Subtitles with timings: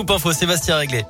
[0.00, 1.04] Scoop Info, Sébastien Réglé.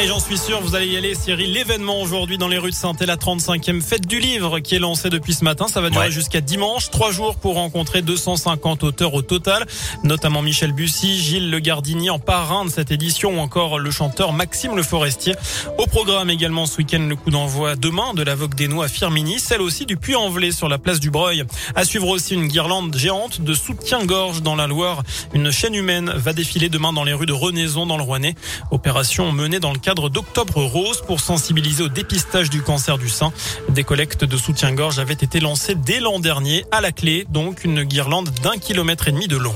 [0.00, 1.52] Et j'en suis sûr, vous allez y aller, Cyril.
[1.52, 5.10] L'événement aujourd'hui dans les rues de saint la 35e fête du livre qui est lancée
[5.10, 5.66] depuis ce matin.
[5.66, 6.90] Ça va durer jusqu'à dimanche.
[6.90, 9.66] Trois jours pour rencontrer 250 auteurs au total,
[10.04, 14.32] notamment Michel Bussy, Gilles Le Gardini en parrain de cette édition ou encore le chanteur
[14.32, 15.34] Maxime Le Forestier.
[15.78, 18.88] Au programme également ce week-end le coup d'envoi demain de la Vogue des Noix à
[18.88, 21.42] Firmini, celle aussi du Puy-en-Velay sur la place du Breuil.
[21.74, 25.02] À suivre aussi une guirlande géante de soutien-gorge dans la Loire.
[25.34, 28.36] Une chaîne humaine va défiler demain dans les rues de Renaison dans le Rouennais.
[28.70, 33.32] Opération menée dans le cadre d'Octobre Rose pour sensibiliser au dépistage du cancer du sein.
[33.70, 36.66] Des collectes de soutien-gorge avaient été lancées dès l'an dernier.
[36.70, 39.54] À la clé, donc, une guirlande d'un kilomètre et demi de long.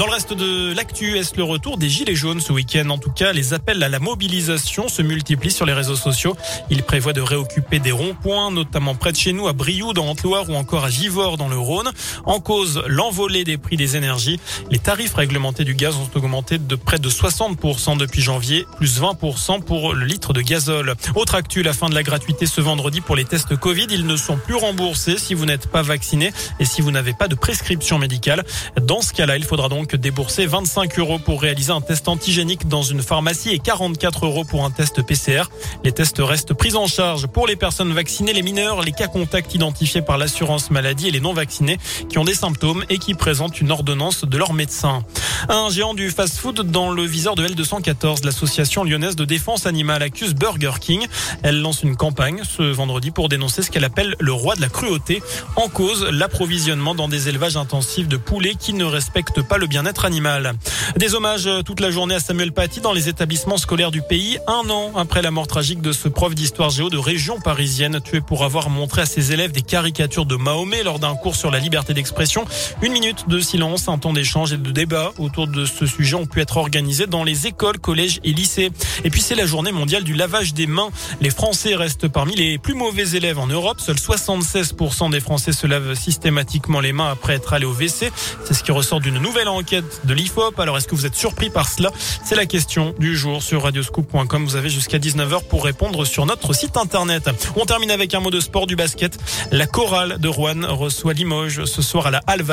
[0.00, 2.88] Dans le reste de l'actu, est-ce le retour des Gilets jaunes ce week-end?
[2.88, 6.38] En tout cas, les appels à la mobilisation se multiplient sur les réseaux sociaux.
[6.70, 10.48] Ils prévoient de réoccuper des ronds-points, notamment près de chez nous, à Brioude, dans Haute-Loire
[10.48, 11.90] ou encore à Givors, dans le Rhône.
[12.24, 14.40] En cause, l'envolée des prix des énergies.
[14.70, 19.60] Les tarifs réglementés du gaz ont augmenté de près de 60% depuis janvier, plus 20%
[19.60, 20.94] pour le litre de gazole.
[21.14, 23.88] Autre actu, la fin de la gratuité ce vendredi pour les tests Covid.
[23.90, 27.28] Ils ne sont plus remboursés si vous n'êtes pas vacciné et si vous n'avez pas
[27.28, 28.46] de prescription médicale.
[28.80, 32.82] Dans ce cas-là, il faudra donc débourser 25 euros pour réaliser un test antigénique dans
[32.82, 35.44] une pharmacie et 44 euros pour un test PCR.
[35.84, 39.54] Les tests restent pris en charge pour les personnes vaccinées, les mineurs, les cas contacts
[39.54, 43.60] identifiés par l'assurance maladie et les non vaccinés qui ont des symptômes et qui présentent
[43.60, 45.02] une ordonnance de leur médecin.
[45.48, 50.34] Un géant du fast-food dans le viseur de L214, l'association lyonnaise de défense animale accuse
[50.34, 51.06] Burger King.
[51.42, 54.68] Elle lance une campagne ce vendredi pour dénoncer ce qu'elle appelle le roi de la
[54.68, 55.22] cruauté.
[55.56, 60.04] En cause, l'approvisionnement dans des élevages intensifs de poulets qui ne respectent pas le bien-être
[60.04, 60.52] animal.
[60.96, 64.68] Des hommages toute la journée à Samuel Paty dans les établissements scolaires du pays, un
[64.68, 68.44] an après la mort tragique de ce prof d'histoire géo de région parisienne tué pour
[68.44, 71.94] avoir montré à ses élèves des caricatures de Mahomet lors d'un cours sur la liberté
[71.94, 72.44] d'expression.
[72.82, 76.26] Une minute de silence, un temps d'échange et de débat autour de ce sujet ont
[76.26, 78.70] pu être organisés dans les écoles, collèges et lycées.
[79.04, 80.90] Et puis c'est la journée mondiale du lavage des mains.
[81.22, 83.80] Les Français restent parmi les plus mauvais élèves en Europe.
[83.80, 88.12] Seuls 76% des Français se lavent systématiquement les mains après être allés au WC.
[88.44, 90.58] C'est ce qui ressort d'une nouvelle enquête de l'IFOP.
[90.58, 91.90] Alors est-ce que vous êtes surpris par cela?
[92.24, 94.44] C'est la question du jour sur radioscoop.com.
[94.44, 97.30] Vous avez jusqu'à 19h pour répondre sur notre site internet.
[97.56, 99.18] On termine avec un mot de sport du basket.
[99.50, 102.44] La chorale de Rouen reçoit Limoges ce soir à la Halle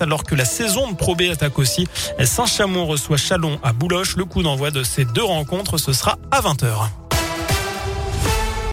[0.00, 1.86] alors que la saison de Pro B attaque aussi.
[2.22, 4.16] Saint-Chamond reçoit Chalon à Bouloche.
[4.16, 6.99] Le coup d'envoi de ces deux rencontres, ce sera à 20h.